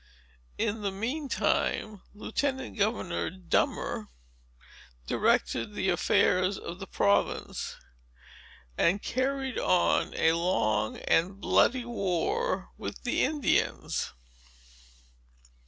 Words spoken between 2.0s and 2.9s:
Lieutenant